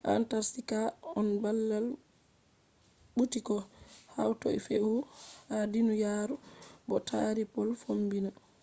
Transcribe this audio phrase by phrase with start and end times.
[0.15, 0.79] antarctica
[1.17, 1.77] on bala
[3.15, 3.55] ɓuti ko
[4.15, 5.01] hatoi feewuho
[5.49, 6.35] ha duniyaaru
[6.87, 8.29] bo taari pol fombina